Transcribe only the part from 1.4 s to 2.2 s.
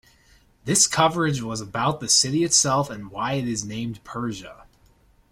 was about the